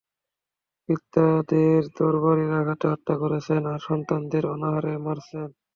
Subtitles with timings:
[0.89, 5.49] পিতাদের তরবারীর আঘাতে হত্যা করছেন আর সন্তানদের অনাহারে মারছেন।